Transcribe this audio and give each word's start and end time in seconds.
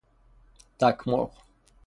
تک 0.79 1.07
مرغ 1.07 1.31